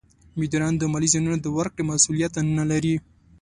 مدیران 0.39 0.73
د 0.77 0.83
مالي 0.91 1.07
زیانونو 1.13 1.37
د 1.41 1.47
ورکړې 1.57 1.83
مسولیت 1.89 2.33
نه 2.57 2.65
لري. 2.71 2.95